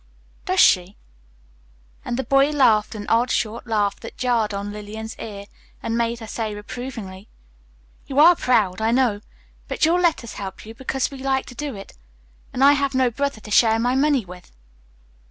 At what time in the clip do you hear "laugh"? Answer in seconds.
3.67-3.99